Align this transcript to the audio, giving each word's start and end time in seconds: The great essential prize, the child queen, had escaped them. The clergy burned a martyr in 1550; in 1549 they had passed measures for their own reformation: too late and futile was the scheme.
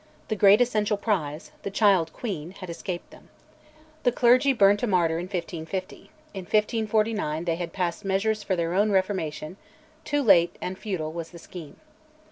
The 0.29 0.35
great 0.35 0.61
essential 0.61 0.97
prize, 0.97 1.51
the 1.61 1.69
child 1.69 2.11
queen, 2.11 2.53
had 2.53 2.71
escaped 2.71 3.11
them. 3.11 3.29
The 4.01 4.11
clergy 4.11 4.51
burned 4.51 4.81
a 4.81 4.87
martyr 4.87 5.19
in 5.19 5.25
1550; 5.25 6.09
in 6.33 6.41
1549 6.45 7.45
they 7.45 7.55
had 7.57 7.71
passed 7.71 8.03
measures 8.03 8.41
for 8.41 8.55
their 8.55 8.73
own 8.73 8.89
reformation: 8.89 9.57
too 10.03 10.23
late 10.23 10.55
and 10.59 10.75
futile 10.75 11.11
was 11.13 11.29
the 11.29 11.37
scheme. 11.37 11.75